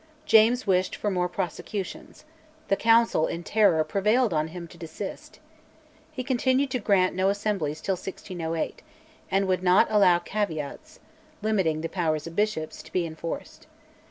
[0.25, 2.25] James wished for more prosecutions;
[2.69, 5.39] the Council, in terror, prevailed on him to desist.
[6.11, 8.81] He continued to grant no Assemblies till 1608,
[9.29, 11.01] and would not allow "caveats"
[11.43, 13.67] (limiting the powers of Bishops) to be enforced.